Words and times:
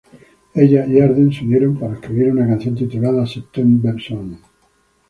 Ella 0.55 0.87
y 0.87 0.99
Arden 0.99 1.31
se 1.31 1.43
unieron 1.43 1.77
para 1.77 1.93
escribir 1.93 2.31
una 2.31 2.47
canción 2.47 2.73
titulada 2.73 3.23
"September 3.27 4.01
Song". 4.01 4.33